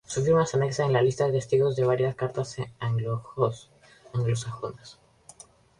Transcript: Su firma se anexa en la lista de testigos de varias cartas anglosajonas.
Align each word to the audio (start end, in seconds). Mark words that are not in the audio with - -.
Su 0.07 0.23
firma 0.23 0.47
se 0.47 0.57
anexa 0.57 0.83
en 0.83 0.93
la 0.93 1.03
lista 1.03 1.27
de 1.27 1.33
testigos 1.33 1.75
de 1.75 1.83
varias 1.83 2.15
cartas 2.15 2.57
anglosajonas. 2.79 3.69